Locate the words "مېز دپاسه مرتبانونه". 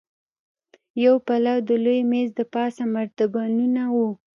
2.11-3.81